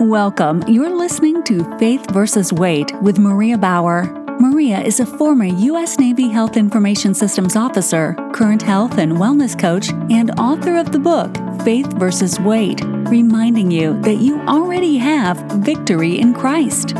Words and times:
Welcome. 0.00 0.62
You're 0.68 0.96
listening 0.96 1.42
to 1.42 1.64
Faith 1.76 2.08
versus 2.12 2.52
Weight 2.52 2.92
with 3.02 3.18
Maria 3.18 3.58
Bower. 3.58 4.04
Maria 4.38 4.78
is 4.78 5.00
a 5.00 5.06
former 5.06 5.46
U.S. 5.46 5.98
Navy 5.98 6.28
Health 6.28 6.56
Information 6.56 7.14
Systems 7.14 7.56
officer, 7.56 8.14
current 8.32 8.62
health 8.62 8.98
and 8.98 9.14
wellness 9.14 9.58
coach, 9.58 9.88
and 10.08 10.30
author 10.38 10.76
of 10.76 10.92
the 10.92 11.00
book 11.00 11.36
Faith 11.64 11.92
versus 11.94 12.38
Weight, 12.38 12.80
reminding 13.10 13.72
you 13.72 14.00
that 14.02 14.18
you 14.18 14.40
already 14.42 14.98
have 14.98 15.36
victory 15.64 16.20
in 16.20 16.32
Christ. 16.32 16.94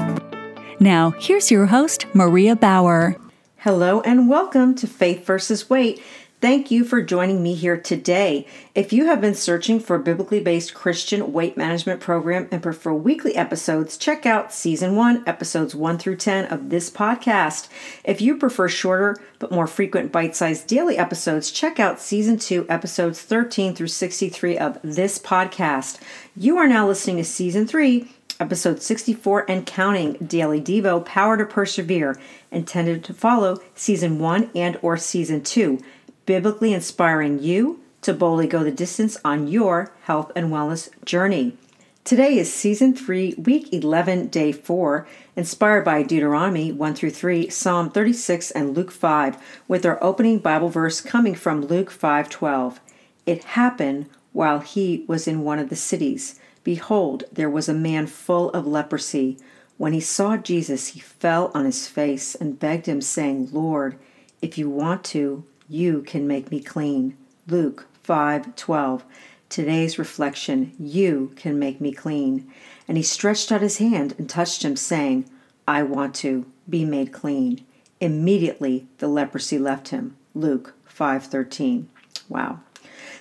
Now, 0.80 1.12
here's 1.20 1.52
your 1.52 1.66
host, 1.66 2.06
Maria 2.14 2.56
Bower. 2.56 3.14
Hello, 3.58 4.00
and 4.00 4.28
welcome 4.28 4.74
to 4.74 4.88
Faith 4.88 5.24
versus 5.24 5.70
Weight. 5.70 6.02
Thank 6.40 6.70
you 6.70 6.84
for 6.84 7.02
joining 7.02 7.42
me 7.42 7.56
here 7.56 7.76
today. 7.76 8.46
If 8.72 8.92
you 8.92 9.06
have 9.06 9.20
been 9.20 9.34
searching 9.34 9.80
for 9.80 9.96
a 9.96 10.00
biblically 10.00 10.38
based 10.38 10.72
Christian 10.72 11.32
weight 11.32 11.56
management 11.56 12.00
program 12.00 12.46
and 12.52 12.62
prefer 12.62 12.92
weekly 12.92 13.34
episodes, 13.34 13.96
check 13.96 14.24
out 14.24 14.52
season 14.52 14.94
1, 14.94 15.24
episodes 15.26 15.74
1 15.74 15.98
through 15.98 16.14
10 16.14 16.44
of 16.44 16.70
this 16.70 16.90
podcast. 16.90 17.66
If 18.04 18.20
you 18.20 18.36
prefer 18.36 18.68
shorter 18.68 19.16
but 19.40 19.50
more 19.50 19.66
frequent 19.66 20.12
bite 20.12 20.36
sized 20.36 20.68
daily 20.68 20.96
episodes, 20.96 21.50
check 21.50 21.80
out 21.80 21.98
season 21.98 22.38
2, 22.38 22.66
episodes 22.68 23.20
13 23.20 23.74
through 23.74 23.88
63 23.88 24.58
of 24.58 24.78
this 24.84 25.18
podcast. 25.18 25.98
You 26.36 26.56
are 26.58 26.68
now 26.68 26.86
listening 26.86 27.16
to 27.16 27.24
season 27.24 27.66
3 27.66 28.08
episode 28.40 28.80
64 28.80 29.50
and 29.50 29.66
counting 29.66 30.12
daily 30.24 30.60
devo 30.60 31.04
power 31.04 31.36
to 31.36 31.44
persevere 31.44 32.16
intended 32.52 33.02
to 33.02 33.12
follow 33.12 33.58
season 33.74 34.20
1 34.20 34.52
and 34.54 34.78
or 34.80 34.96
season 34.96 35.42
2 35.42 35.80
biblically 36.28 36.74
inspiring 36.74 37.38
you 37.38 37.80
to 38.02 38.12
boldly 38.12 38.46
go 38.46 38.62
the 38.62 38.70
distance 38.70 39.16
on 39.24 39.48
your 39.48 39.90
health 40.02 40.30
and 40.36 40.52
wellness 40.52 40.90
journey. 41.02 41.56
Today 42.04 42.36
is 42.38 42.52
season 42.52 42.94
3, 42.94 43.36
week 43.38 43.72
11, 43.72 44.26
day 44.26 44.52
4, 44.52 45.08
inspired 45.36 45.86
by 45.86 46.02
Deuteronomy 46.02 46.70
1 46.70 46.94
through 46.94 47.12
3, 47.12 47.48
Psalm 47.48 47.90
36 47.90 48.50
and 48.50 48.76
Luke 48.76 48.90
5, 48.90 49.38
with 49.68 49.86
our 49.86 49.98
opening 50.04 50.38
Bible 50.38 50.68
verse 50.68 51.00
coming 51.00 51.34
from 51.34 51.64
Luke 51.64 51.90
5:12. 51.90 52.78
It 53.24 53.44
happened 53.44 54.04
while 54.34 54.58
he 54.58 55.06
was 55.08 55.26
in 55.26 55.44
one 55.44 55.58
of 55.58 55.70
the 55.70 55.76
cities. 55.76 56.38
Behold, 56.62 57.24
there 57.32 57.48
was 57.48 57.70
a 57.70 57.84
man 57.88 58.06
full 58.06 58.50
of 58.50 58.66
leprosy. 58.66 59.38
When 59.78 59.94
he 59.94 60.00
saw 60.00 60.36
Jesus, 60.36 60.88
he 60.88 61.00
fell 61.00 61.50
on 61.54 61.64
his 61.64 61.86
face 61.86 62.34
and 62.34 62.60
begged 62.60 62.84
him 62.84 63.00
saying, 63.00 63.48
"Lord, 63.50 63.96
if 64.42 64.58
you 64.58 64.68
want 64.68 65.04
to, 65.04 65.44
you 65.68 66.02
can 66.02 66.26
make 66.26 66.50
me 66.50 66.60
clean. 66.60 67.16
Luke 67.46 67.86
5:12. 68.06 69.02
Today's 69.48 69.98
reflection, 69.98 70.72
you 70.78 71.32
can 71.36 71.58
make 71.58 71.80
me 71.80 71.92
clean. 71.92 72.50
And 72.86 72.96
he 72.96 73.02
stretched 73.02 73.50
out 73.50 73.62
his 73.62 73.78
hand 73.78 74.14
and 74.18 74.28
touched 74.28 74.62
him 74.62 74.76
saying, 74.76 75.28
I 75.66 75.82
want 75.82 76.14
to 76.16 76.46
be 76.68 76.84
made 76.84 77.12
clean. 77.12 77.64
Immediately 78.00 78.86
the 78.98 79.08
leprosy 79.08 79.58
left 79.58 79.88
him. 79.88 80.16
Luke 80.34 80.74
5:13. 80.88 81.86
Wow. 82.28 82.60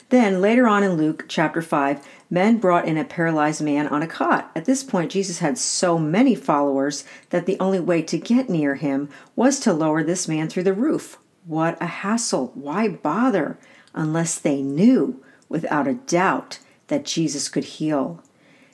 Then 0.09 0.39
later 0.41 0.67
on 0.67 0.83
in 0.83 0.93
Luke 0.93 1.25
chapter 1.27 1.61
5, 1.61 2.05
men 2.29 2.57
brought 2.57 2.87
in 2.87 2.97
a 2.97 3.03
paralyzed 3.03 3.61
man 3.61 3.87
on 3.87 4.01
a 4.01 4.07
cot. 4.07 4.51
At 4.55 4.63
this 4.63 4.83
point, 4.83 5.11
Jesus 5.11 5.39
had 5.39 5.57
so 5.57 5.97
many 5.97 6.33
followers 6.33 7.03
that 7.29 7.45
the 7.45 7.59
only 7.59 7.79
way 7.79 8.01
to 8.03 8.17
get 8.17 8.49
near 8.49 8.75
him 8.75 9.09
was 9.35 9.59
to 9.61 9.73
lower 9.73 10.03
this 10.03 10.27
man 10.27 10.47
through 10.47 10.63
the 10.63 10.73
roof. 10.73 11.17
What 11.47 11.81
a 11.81 11.87
hassle! 11.87 12.51
Why 12.55 12.89
bother 12.89 13.57
unless 13.95 14.37
they 14.37 14.61
knew 14.61 15.23
without 15.47 15.87
a 15.87 15.93
doubt 15.93 16.59
that 16.87 17.05
Jesus 17.05 17.47
could 17.47 17.63
heal? 17.63 18.21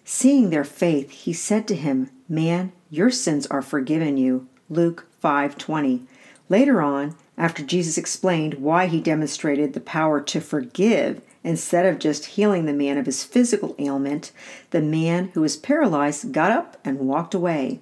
Seeing 0.04 0.50
their 0.50 0.64
faith, 0.64 1.12
he 1.12 1.34
said 1.34 1.68
to 1.68 1.76
him, 1.76 2.10
Man, 2.28 2.72
your 2.90 3.12
sins 3.12 3.46
are 3.48 3.62
forgiven 3.62 4.18
you. 4.18 4.48
Luke 4.72 5.06
5:20. 5.24 6.08
Later 6.50 6.82
on, 6.82 7.16
after 7.38 7.64
Jesus 7.64 7.98
explained 7.98 8.56
why 8.56 8.88
he 8.88 9.00
demonstrated 9.00 9.74
the 9.74 9.80
power 9.80 10.20
to 10.22 10.42
forgive 10.42 11.22
instead 11.44 11.86
of 11.86 12.00
just 12.00 12.26
healing 12.26 12.66
the 12.66 12.74
man 12.74 12.98
of 12.98 13.06
his 13.06 13.24
physical 13.24 13.76
ailment, 13.78 14.32
the 14.72 14.82
man 14.82 15.30
who 15.36 15.42
was 15.42 15.58
paralyzed 15.58 16.32
got 16.32 16.52
up 16.52 16.78
and 16.84 17.00
walked 17.00 17.36
away. 17.36 17.82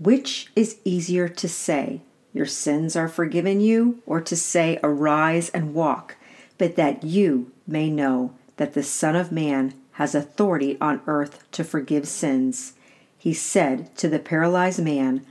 Which 0.00 0.50
is 0.56 0.78
easier 0.84 1.28
to 1.28 1.48
say, 1.48 2.00
your 2.32 2.46
sins 2.46 2.96
are 2.96 3.08
forgiven 3.08 3.60
you, 3.60 4.02
or 4.06 4.20
to 4.20 4.36
say, 4.36 4.78
Arise 4.82 5.50
and 5.50 5.74
walk, 5.74 6.16
but 6.58 6.76
that 6.76 7.04
you 7.04 7.52
may 7.66 7.90
know 7.90 8.34
that 8.56 8.74
the 8.74 8.82
Son 8.82 9.16
of 9.16 9.32
Man 9.32 9.74
has 9.92 10.14
authority 10.14 10.78
on 10.80 11.02
earth 11.06 11.50
to 11.52 11.64
forgive 11.64 12.08
sins. 12.08 12.74
He 13.18 13.34
said 13.34 13.94
to 13.96 14.08
the 14.08 14.18
paralyzed 14.18 14.82
man, 14.82 15.24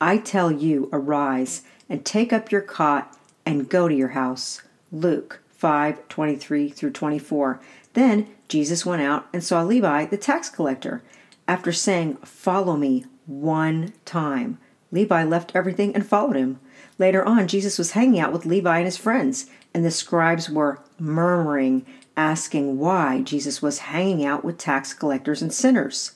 I 0.00 0.18
tell 0.18 0.50
you, 0.52 0.88
arise 0.92 1.62
and 1.88 2.04
take 2.04 2.32
up 2.32 2.52
your 2.52 2.60
cot 2.60 3.16
and 3.46 3.68
go 3.68 3.88
to 3.88 3.94
your 3.94 4.08
house. 4.08 4.62
Luke 4.92 5.40
5 5.50 6.08
23 6.08 6.68
through 6.68 6.90
24. 6.90 7.60
Then 7.94 8.28
Jesus 8.48 8.86
went 8.86 9.02
out 9.02 9.26
and 9.32 9.42
saw 9.42 9.62
Levi, 9.62 10.04
the 10.06 10.16
tax 10.16 10.48
collector. 10.48 11.02
After 11.46 11.72
saying, 11.72 12.16
Follow 12.16 12.76
me, 12.76 13.06
one 13.26 13.92
time, 14.04 14.58
Levi 14.90 15.24
left 15.24 15.52
everything 15.54 15.94
and 15.94 16.06
followed 16.06 16.36
him. 16.36 16.60
Later 16.98 17.24
on, 17.24 17.48
Jesus 17.48 17.78
was 17.78 17.92
hanging 17.92 18.18
out 18.18 18.32
with 18.32 18.46
Levi 18.46 18.78
and 18.78 18.86
his 18.86 18.96
friends, 18.96 19.46
and 19.74 19.84
the 19.84 19.90
scribes 19.90 20.48
were 20.50 20.80
murmuring, 20.98 21.84
asking 22.16 22.78
why 22.78 23.20
Jesus 23.22 23.62
was 23.62 23.78
hanging 23.78 24.24
out 24.24 24.44
with 24.44 24.58
tax 24.58 24.92
collectors 24.92 25.42
and 25.42 25.52
sinners. 25.52 26.12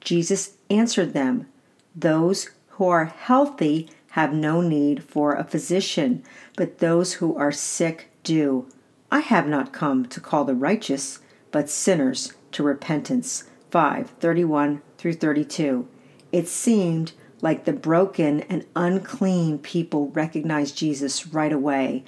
Jesus 0.00 0.56
answered 0.70 1.12
them, 1.12 1.46
Those 1.94 2.50
who 2.70 2.88
are 2.88 3.04
healthy 3.06 3.88
have 4.10 4.32
no 4.32 4.60
need 4.60 5.02
for 5.04 5.34
a 5.34 5.44
physician, 5.44 6.22
but 6.56 6.78
those 6.78 7.14
who 7.14 7.36
are 7.36 7.52
sick 7.52 8.10
do. 8.22 8.68
I 9.10 9.20
have 9.20 9.46
not 9.46 9.72
come 9.72 10.06
to 10.06 10.20
call 10.20 10.44
the 10.44 10.54
righteous, 10.54 11.20
but 11.50 11.70
sinners 11.70 12.32
to 12.52 12.62
repentance. 12.62 13.44
5 13.70 14.10
31 14.20 14.82
through 14.98 15.14
32. 15.14 15.88
It 16.30 16.48
seemed 16.48 17.12
like 17.40 17.64
the 17.64 17.72
broken 17.72 18.40
and 18.42 18.66
unclean 18.74 19.58
people 19.58 20.10
recognized 20.10 20.76
Jesus 20.76 21.26
right 21.26 21.52
away. 21.52 22.04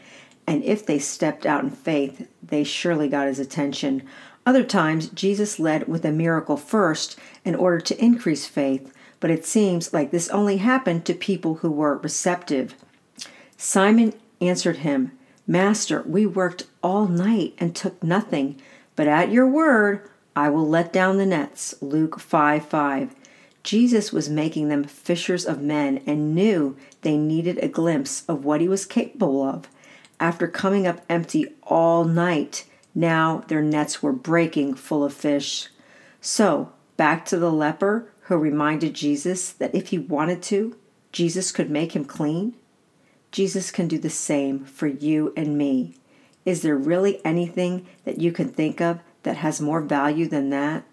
And 0.46 0.62
if 0.62 0.86
they 0.86 0.98
stepped 0.98 1.44
out 1.44 1.64
in 1.64 1.70
faith, 1.70 2.28
they 2.42 2.64
surely 2.64 3.08
got 3.08 3.26
his 3.26 3.38
attention. 3.38 4.02
Other 4.44 4.62
times, 4.62 5.08
Jesus 5.08 5.58
led 5.58 5.88
with 5.88 6.04
a 6.04 6.12
miracle 6.12 6.56
first 6.56 7.18
in 7.44 7.54
order 7.54 7.80
to 7.80 8.04
increase 8.04 8.46
faith, 8.46 8.92
but 9.18 9.30
it 9.30 9.44
seems 9.44 9.92
like 9.92 10.12
this 10.12 10.28
only 10.28 10.58
happened 10.58 11.04
to 11.06 11.14
people 11.14 11.56
who 11.56 11.70
were 11.70 11.98
receptive. 11.98 12.76
Simon 13.56 14.12
answered 14.40 14.78
him, 14.78 15.12
Master, 15.48 16.02
we 16.06 16.26
worked 16.26 16.64
all 16.82 17.08
night 17.08 17.54
and 17.58 17.74
took 17.74 18.02
nothing, 18.02 18.60
but 18.94 19.08
at 19.08 19.32
your 19.32 19.46
word 19.46 20.08
I 20.36 20.50
will 20.50 20.68
let 20.68 20.92
down 20.92 21.16
the 21.16 21.26
nets. 21.26 21.74
Luke 21.80 22.20
5 22.20 22.66
5. 22.66 23.14
Jesus 23.66 24.12
was 24.12 24.28
making 24.28 24.68
them 24.68 24.84
fishers 24.84 25.44
of 25.44 25.60
men 25.60 26.00
and 26.06 26.36
knew 26.36 26.76
they 27.02 27.16
needed 27.16 27.58
a 27.58 27.68
glimpse 27.68 28.22
of 28.28 28.44
what 28.44 28.60
he 28.60 28.68
was 28.68 28.86
capable 28.86 29.42
of. 29.42 29.66
After 30.20 30.46
coming 30.46 30.86
up 30.86 31.00
empty 31.08 31.52
all 31.64 32.04
night, 32.04 32.64
now 32.94 33.42
their 33.48 33.62
nets 33.62 34.00
were 34.00 34.12
breaking 34.12 34.74
full 34.74 35.02
of 35.02 35.12
fish. 35.12 35.68
So, 36.20 36.74
back 36.96 37.24
to 37.26 37.38
the 37.38 37.50
leper 37.50 38.08
who 38.20 38.36
reminded 38.36 38.94
Jesus 38.94 39.50
that 39.54 39.74
if 39.74 39.88
he 39.88 39.98
wanted 39.98 40.44
to, 40.44 40.76
Jesus 41.10 41.50
could 41.50 41.68
make 41.68 41.96
him 41.96 42.04
clean. 42.04 42.54
Jesus 43.32 43.72
can 43.72 43.88
do 43.88 43.98
the 43.98 44.08
same 44.08 44.64
for 44.64 44.86
you 44.86 45.32
and 45.36 45.58
me. 45.58 45.96
Is 46.44 46.62
there 46.62 46.76
really 46.76 47.20
anything 47.24 47.84
that 48.04 48.20
you 48.20 48.30
can 48.30 48.48
think 48.48 48.80
of 48.80 49.00
that 49.24 49.38
has 49.38 49.60
more 49.60 49.80
value 49.80 50.28
than 50.28 50.50
that? 50.50 50.84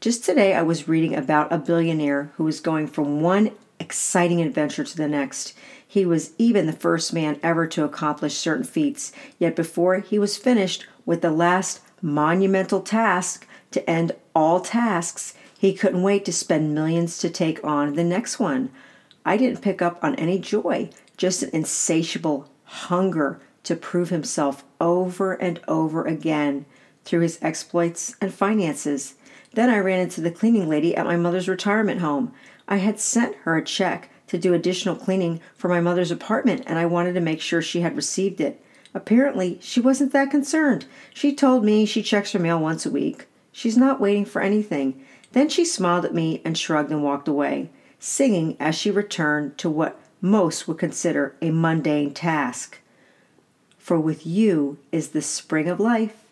Just 0.00 0.24
today, 0.24 0.54
I 0.54 0.62
was 0.62 0.86
reading 0.86 1.16
about 1.16 1.52
a 1.52 1.58
billionaire 1.58 2.30
who 2.36 2.44
was 2.44 2.60
going 2.60 2.86
from 2.86 3.20
one 3.20 3.50
exciting 3.80 4.40
adventure 4.40 4.84
to 4.84 4.96
the 4.96 5.08
next. 5.08 5.54
He 5.84 6.06
was 6.06 6.34
even 6.38 6.66
the 6.66 6.72
first 6.72 7.12
man 7.12 7.40
ever 7.42 7.66
to 7.66 7.82
accomplish 7.82 8.36
certain 8.36 8.62
feats, 8.62 9.10
yet 9.40 9.56
before 9.56 9.98
he 9.98 10.16
was 10.16 10.36
finished 10.36 10.86
with 11.04 11.20
the 11.20 11.32
last 11.32 11.80
monumental 12.00 12.80
task 12.80 13.44
to 13.72 13.90
end 13.90 14.12
all 14.36 14.60
tasks, 14.60 15.34
he 15.58 15.74
couldn't 15.74 16.04
wait 16.04 16.24
to 16.26 16.32
spend 16.32 16.76
millions 16.76 17.18
to 17.18 17.28
take 17.28 17.64
on 17.64 17.94
the 17.94 18.04
next 18.04 18.38
one. 18.38 18.70
I 19.26 19.36
didn't 19.36 19.62
pick 19.62 19.82
up 19.82 19.98
on 20.00 20.14
any 20.14 20.38
joy, 20.38 20.90
just 21.16 21.42
an 21.42 21.50
insatiable 21.52 22.48
hunger 22.62 23.40
to 23.64 23.74
prove 23.74 24.10
himself 24.10 24.62
over 24.80 25.32
and 25.32 25.58
over 25.66 26.04
again 26.04 26.66
through 27.04 27.20
his 27.22 27.40
exploits 27.42 28.14
and 28.20 28.32
finances. 28.32 29.16
Then 29.54 29.70
I 29.70 29.78
ran 29.78 30.00
into 30.00 30.20
the 30.20 30.30
cleaning 30.30 30.68
lady 30.68 30.94
at 30.96 31.06
my 31.06 31.16
mother's 31.16 31.48
retirement 31.48 32.00
home. 32.00 32.32
I 32.68 32.76
had 32.76 33.00
sent 33.00 33.34
her 33.36 33.56
a 33.56 33.64
check 33.64 34.10
to 34.28 34.38
do 34.38 34.54
additional 34.54 34.94
cleaning 34.94 35.40
for 35.56 35.68
my 35.68 35.80
mother's 35.80 36.10
apartment, 36.10 36.62
and 36.66 36.78
I 36.78 36.86
wanted 36.86 37.14
to 37.14 37.20
make 37.20 37.40
sure 37.40 37.62
she 37.62 37.80
had 37.80 37.96
received 37.96 38.40
it. 38.40 38.62
Apparently, 38.94 39.58
she 39.60 39.80
wasn't 39.80 40.12
that 40.12 40.30
concerned. 40.30 40.86
She 41.14 41.34
told 41.34 41.64
me 41.64 41.86
she 41.86 42.02
checks 42.02 42.32
her 42.32 42.38
mail 42.38 42.58
once 42.58 42.84
a 42.86 42.90
week. 42.90 43.26
She's 43.52 43.76
not 43.76 44.00
waiting 44.00 44.24
for 44.24 44.42
anything. 44.42 45.04
Then 45.32 45.48
she 45.48 45.64
smiled 45.64 46.04
at 46.04 46.14
me 46.14 46.42
and 46.44 46.56
shrugged 46.56 46.90
and 46.90 47.02
walked 47.02 47.28
away, 47.28 47.70
singing 47.98 48.56
as 48.60 48.74
she 48.74 48.90
returned 48.90 49.58
to 49.58 49.70
what 49.70 50.00
most 50.20 50.66
would 50.66 50.78
consider 50.78 51.36
a 51.40 51.50
mundane 51.50 52.12
task. 52.12 52.80
For 53.78 53.98
with 53.98 54.26
you 54.26 54.78
is 54.92 55.08
the 55.08 55.22
spring 55.22 55.68
of 55.68 55.80
life, 55.80 56.24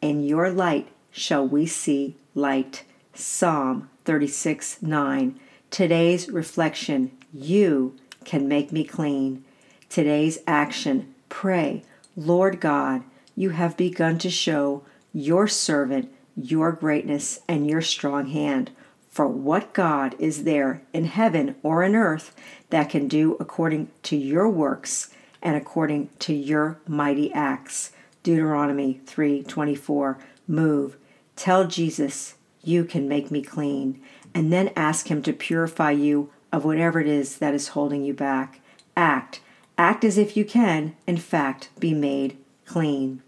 and 0.00 0.26
your 0.26 0.50
light 0.50 0.88
shall 1.12 1.46
we 1.46 1.66
see 1.66 2.16
light. 2.34 2.84
Psalm 3.14 3.90
36 4.04 4.82
9. 4.82 5.38
Today's 5.70 6.28
reflection 6.28 7.12
You 7.32 7.96
can 8.24 8.48
make 8.48 8.72
me 8.72 8.84
clean. 8.84 9.44
Today's 9.88 10.38
action 10.46 11.14
Pray, 11.28 11.82
Lord 12.16 12.60
God, 12.60 13.02
you 13.36 13.50
have 13.50 13.76
begun 13.76 14.18
to 14.18 14.30
show 14.30 14.82
your 15.12 15.46
servant 15.48 16.12
your 16.36 16.72
greatness 16.72 17.40
and 17.48 17.68
your 17.68 17.82
strong 17.82 18.26
hand. 18.26 18.70
For 19.10 19.28
what 19.28 19.74
God 19.74 20.14
is 20.18 20.44
there 20.44 20.82
in 20.92 21.04
heaven 21.04 21.56
or 21.62 21.82
in 21.82 21.94
earth 21.94 22.34
that 22.70 22.88
can 22.88 23.08
do 23.08 23.36
according 23.38 23.90
to 24.04 24.16
your 24.16 24.48
works 24.48 25.10
and 25.42 25.54
according 25.56 26.08
to 26.20 26.34
your 26.34 26.78
mighty 26.86 27.32
acts? 27.32 27.92
Deuteronomy 28.22 29.00
3:24. 29.04 30.18
Move. 30.48 30.96
Tell 31.36 31.66
Jesus, 31.66 32.34
you 32.62 32.84
can 32.84 33.08
make 33.08 33.30
me 33.30 33.42
clean, 33.42 34.00
and 34.34 34.52
then 34.52 34.70
ask 34.76 35.08
him 35.08 35.22
to 35.22 35.32
purify 35.32 35.90
you 35.90 36.30
of 36.52 36.64
whatever 36.64 37.00
it 37.00 37.06
is 37.06 37.38
that 37.38 37.54
is 37.54 37.68
holding 37.68 38.04
you 38.04 38.14
back. 38.14 38.60
Act. 38.96 39.40
Act 39.78 40.04
as 40.04 40.18
if 40.18 40.36
you 40.36 40.44
can, 40.44 40.94
in 41.06 41.16
fact, 41.16 41.70
be 41.78 41.94
made 41.94 42.36
clean. 42.66 43.22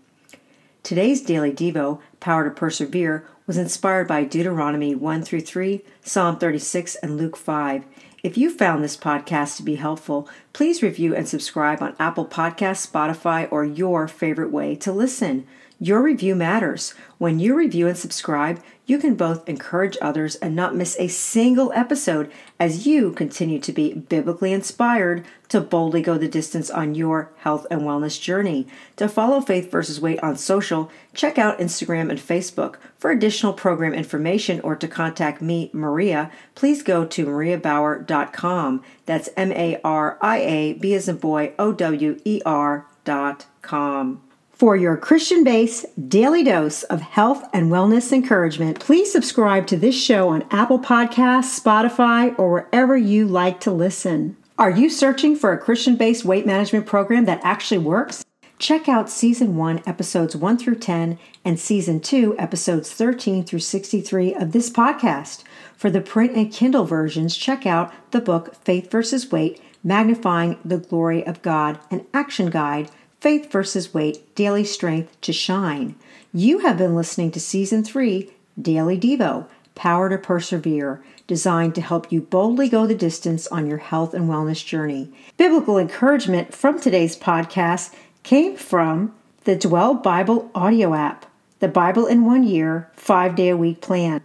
Today's 0.82 1.22
daily 1.22 1.50
Devo, 1.50 2.00
Power 2.20 2.44
to 2.44 2.50
Persevere, 2.50 3.26
was 3.46 3.56
inspired 3.56 4.06
by 4.06 4.24
Deuteronomy 4.24 4.94
1 4.94 5.22
through 5.22 5.40
3, 5.40 5.82
Psalm 6.02 6.38
36, 6.38 6.94
and 6.96 7.16
Luke 7.16 7.36
5. 7.36 7.84
If 8.22 8.38
you 8.38 8.50
found 8.50 8.82
this 8.82 8.96
podcast 8.96 9.56
to 9.56 9.62
be 9.62 9.76
helpful, 9.76 10.28
please 10.52 10.82
review 10.82 11.14
and 11.14 11.28
subscribe 11.28 11.82
on 11.82 11.96
Apple 11.98 12.26
Podcasts, 12.26 12.90
Spotify, 12.90 13.48
or 13.50 13.64
your 13.64 14.08
favorite 14.08 14.50
way 14.50 14.74
to 14.76 14.92
listen. 14.92 15.46
Your 15.80 16.02
review 16.02 16.36
matters. 16.36 16.94
When 17.18 17.40
you 17.40 17.56
review 17.56 17.88
and 17.88 17.98
subscribe, 17.98 18.62
you 18.86 18.98
can 18.98 19.16
both 19.16 19.48
encourage 19.48 19.96
others 20.00 20.36
and 20.36 20.54
not 20.54 20.76
miss 20.76 20.96
a 20.98 21.08
single 21.08 21.72
episode 21.72 22.30
as 22.60 22.86
you 22.86 23.12
continue 23.12 23.58
to 23.58 23.72
be 23.72 23.94
biblically 23.94 24.52
inspired 24.52 25.24
to 25.48 25.60
boldly 25.60 26.00
go 26.00 26.16
the 26.16 26.28
distance 26.28 26.70
on 26.70 26.94
your 26.94 27.32
health 27.38 27.66
and 27.70 27.82
wellness 27.82 28.20
journey. 28.20 28.68
To 28.96 29.08
follow 29.08 29.40
Faith 29.40 29.70
versus 29.70 30.00
Weight 30.00 30.22
on 30.22 30.36
social, 30.36 30.90
check 31.12 31.38
out 31.38 31.58
Instagram 31.58 32.10
and 32.10 32.20
Facebook. 32.20 32.76
For 32.96 33.10
additional 33.10 33.52
program 33.52 33.94
information 33.94 34.60
or 34.60 34.76
to 34.76 34.86
contact 34.86 35.42
me, 35.42 35.70
Maria, 35.72 36.30
please 36.54 36.82
go 36.82 37.04
to 37.04 37.26
mariabower.com. 37.26 38.82
That's 39.06 39.28
M 39.36 39.50
A 39.52 39.80
R 39.82 40.18
I 40.20 40.38
A 40.38 40.72
B 40.74 40.94
as 40.94 41.08
in 41.08 41.16
boy 41.16 41.52
O 41.58 41.72
W 41.72 42.20
E 42.24 42.40
R 42.44 42.86
dot 43.04 43.46
com. 43.62 44.22
For 44.54 44.76
your 44.76 44.96
Christian 44.96 45.42
based 45.42 45.84
daily 46.08 46.44
dose 46.44 46.84
of 46.84 47.00
health 47.00 47.44
and 47.52 47.72
wellness 47.72 48.12
encouragement, 48.12 48.78
please 48.78 49.10
subscribe 49.10 49.66
to 49.66 49.76
this 49.76 50.00
show 50.00 50.28
on 50.28 50.46
Apple 50.52 50.78
Podcasts, 50.78 51.60
Spotify, 51.60 52.38
or 52.38 52.52
wherever 52.52 52.96
you 52.96 53.26
like 53.26 53.58
to 53.60 53.72
listen. 53.72 54.36
Are 54.56 54.70
you 54.70 54.88
searching 54.88 55.34
for 55.34 55.52
a 55.52 55.58
Christian 55.58 55.96
based 55.96 56.24
weight 56.24 56.46
management 56.46 56.86
program 56.86 57.24
that 57.24 57.40
actually 57.42 57.78
works? 57.78 58.24
Check 58.60 58.88
out 58.88 59.10
Season 59.10 59.56
1, 59.56 59.82
Episodes 59.86 60.36
1 60.36 60.58
through 60.58 60.76
10, 60.76 61.18
and 61.44 61.58
Season 61.58 61.98
2, 61.98 62.36
Episodes 62.38 62.92
13 62.92 63.44
through 63.44 63.58
63 63.58 64.36
of 64.36 64.52
this 64.52 64.70
podcast. 64.70 65.42
For 65.76 65.90
the 65.90 66.00
print 66.00 66.36
and 66.36 66.52
Kindle 66.52 66.84
versions, 66.84 67.36
check 67.36 67.66
out 67.66 67.92
the 68.12 68.20
book 68.20 68.54
Faith 68.64 68.88
versus 68.88 69.32
Weight 69.32 69.60
Magnifying 69.82 70.58
the 70.64 70.78
Glory 70.78 71.26
of 71.26 71.42
God, 71.42 71.80
an 71.90 72.06
action 72.14 72.48
guide 72.48 72.88
Faith 73.24 73.50
versus 73.50 73.94
Weight 73.94 74.34
Daily 74.34 74.64
Strength 74.64 75.18
to 75.22 75.32
Shine. 75.32 75.94
You 76.34 76.58
have 76.58 76.76
been 76.76 76.94
listening 76.94 77.30
to 77.30 77.40
Season 77.40 77.82
3 77.82 78.30
Daily 78.60 79.00
Devo 79.00 79.46
Power 79.74 80.10
to 80.10 80.18
Persevere, 80.18 81.02
designed 81.26 81.74
to 81.76 81.80
help 81.80 82.12
you 82.12 82.20
boldly 82.20 82.68
go 82.68 82.86
the 82.86 82.94
distance 82.94 83.46
on 83.46 83.66
your 83.66 83.78
health 83.78 84.12
and 84.12 84.28
wellness 84.28 84.62
journey. 84.62 85.10
Biblical 85.38 85.78
encouragement 85.78 86.52
from 86.52 86.78
today's 86.78 87.16
podcast 87.16 87.94
came 88.24 88.58
from 88.58 89.14
the 89.44 89.56
Dwell 89.56 89.94
Bible 89.94 90.50
audio 90.54 90.92
app, 90.92 91.24
the 91.60 91.68
Bible 91.68 92.06
in 92.06 92.26
One 92.26 92.44
Year, 92.44 92.90
five 92.92 93.36
day 93.36 93.48
a 93.48 93.56
week 93.56 93.80
plan. 93.80 94.20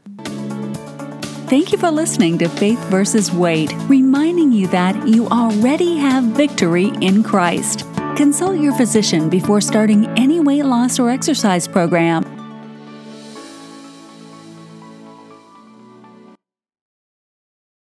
Thank 1.48 1.72
you 1.72 1.78
for 1.78 1.90
listening 1.90 2.38
to 2.40 2.50
Faith 2.50 2.84
versus 2.90 3.32
Weight, 3.32 3.74
reminding 3.88 4.52
you 4.52 4.68
that 4.68 5.08
you 5.08 5.26
already 5.30 5.96
have 5.96 6.26
victory 6.26 6.92
in 7.00 7.24
Christ. 7.24 7.86
Consult 8.20 8.60
your 8.60 8.74
physician 8.74 9.30
before 9.30 9.62
starting 9.62 10.06
any 10.20 10.42
weight 10.42 10.66
loss 10.66 11.00
or 11.00 11.10
exercise 11.10 11.70
program 11.70 12.39